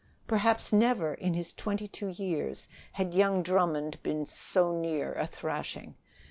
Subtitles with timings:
[0.25, 5.93] Perhaps never in his twenty two years had young Drummond been so near a thrashing.